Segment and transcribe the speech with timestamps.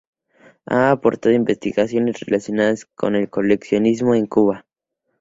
[0.65, 4.65] Ha aportado investigaciones relacionadas con el coleccionismo en Cuba.